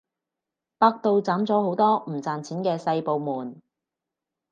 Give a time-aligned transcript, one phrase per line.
[0.79, 3.61] 百度斬咗好多唔賺錢細部門